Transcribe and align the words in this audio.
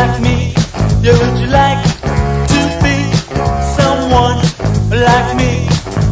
like 0.00 0.20
me? 0.22 0.54
Yeah, 1.02 1.12
would 1.20 1.38
you 1.40 1.48
like 1.48 1.84
to 2.52 2.60
be 2.84 2.96
someone 3.76 4.38
like 5.06 5.30
me? 5.36 5.52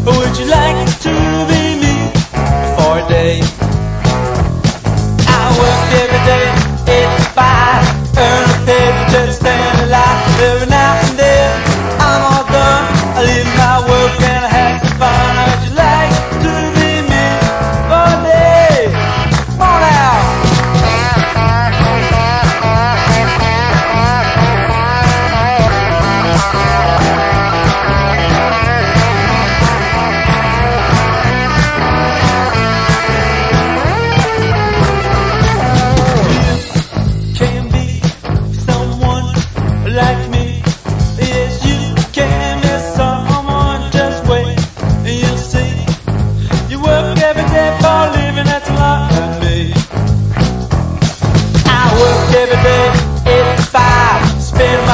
Or 0.07 0.15
would 0.19 0.37
you 0.39 0.47
like 0.47 0.81
to 1.05 1.13
be 1.49 1.63
me 1.83 1.95
for 2.77 2.99
a 2.99 3.09
day? 3.09 3.58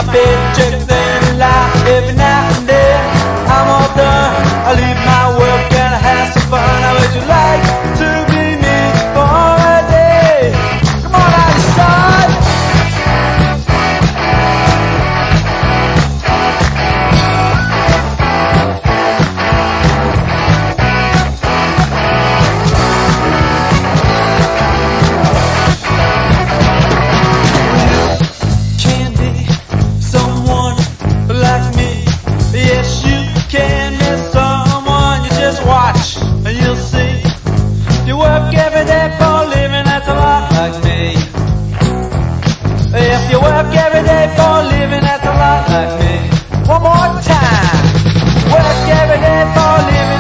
Paychecks 0.03 0.91
ain't 0.91 1.28
a 1.28 1.39
lie. 1.39 1.73
Every 1.87 2.17
now 2.17 2.53
like 40.65 40.84
me. 40.84 41.01
If 42.97 43.23
you 43.31 43.39
work 43.41 43.70
every 43.84 44.03
day 44.11 44.25
for 44.37 44.53
a 44.61 44.65
living, 44.73 45.05
that's 45.09 45.27
a 45.33 45.34
lot 45.43 45.62
like 45.75 45.93
me. 46.01 46.15
One 46.73 46.83
more 46.89 47.12
time. 47.33 47.84
Work 48.55 48.83
every 49.01 49.21
day 49.27 49.43
for 49.55 49.71
a 49.77 49.84
living. 49.91 50.14